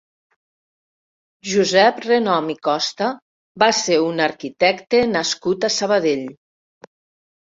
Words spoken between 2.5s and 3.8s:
i Costa va